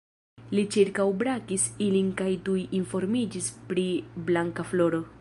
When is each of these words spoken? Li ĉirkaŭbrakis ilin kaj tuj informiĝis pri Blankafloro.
Li 0.59 0.61
ĉirkaŭbrakis 0.75 1.67
ilin 1.89 2.09
kaj 2.23 2.31
tuj 2.49 2.57
informiĝis 2.81 3.55
pri 3.71 3.89
Blankafloro. 4.31 5.09